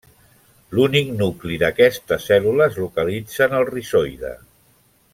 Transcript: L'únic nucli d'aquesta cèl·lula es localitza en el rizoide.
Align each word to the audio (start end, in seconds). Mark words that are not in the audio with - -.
L'únic 0.77 1.11
nucli 1.19 1.59
d'aquesta 1.65 2.19
cèl·lula 2.25 2.69
es 2.73 2.81
localitza 2.85 3.47
en 3.49 3.57
el 3.59 3.71
rizoide. 3.75 4.35